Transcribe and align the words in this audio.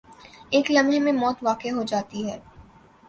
ایک 0.49 0.71
لمحے 0.71 0.99
میں 0.99 1.11
موت 1.11 1.43
واقع 1.43 1.69
ہو 1.69 1.83
جاتی 1.83 2.27
ہے۔ 2.29 2.37